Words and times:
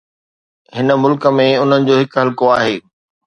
هن 0.77 0.87
ملڪ 1.01 1.27
۾ 1.41 1.45
انهن 1.65 1.85
جو 1.91 1.99
هڪ 2.01 2.19
حلقو 2.23 2.51
آهي. 2.57 2.75